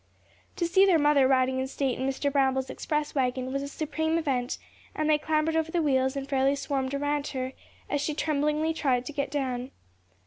[0.55, 2.31] To see their mother riding in state in Mr.
[2.31, 4.57] Bramble's express wagon was a supreme event,
[4.95, 7.53] and they clambered over the wheels and fairly swarmed around her,
[7.87, 9.69] as she tremblingly tried to get down.